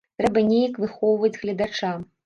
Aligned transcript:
Трэба 0.21 0.43
неяк 0.47 0.81
выхоўваць 0.85 1.35
гледача. 1.41 1.97